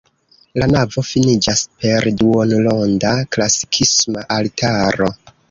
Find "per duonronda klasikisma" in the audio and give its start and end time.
1.85-4.27